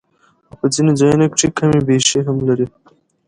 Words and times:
او 0.49 0.53
پۀ 0.59 0.67
ځنې 0.73 0.93
ځايونو 0.99 1.25
کښې 1.33 1.47
کمی 1.57 1.79
بېشی 1.87 2.19
هم 2.27 2.37
لري 2.47 2.65